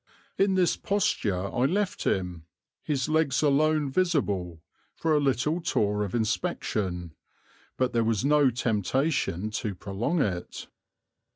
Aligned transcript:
In 0.35 0.55
this 0.55 0.77
posture 0.77 1.53
I 1.53 1.65
left 1.65 2.05
him, 2.05 2.47
his 2.81 3.07
legs 3.07 3.43
alone 3.43 3.91
visible, 3.91 4.63
for 4.95 5.13
a 5.13 5.19
little 5.19 5.61
tour 5.61 6.03
of 6.03 6.15
inspection; 6.15 7.13
but 7.77 7.93
there 7.93 8.03
was 8.03 8.25
no 8.25 8.49
temptation 8.49 9.51
to 9.51 9.75
prolong 9.75 10.19
it. 10.19 10.65